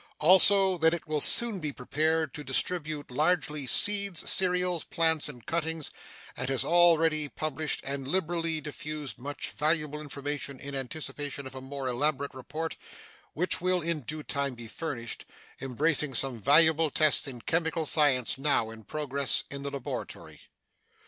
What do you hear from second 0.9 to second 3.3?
it will soon be prepared to distribute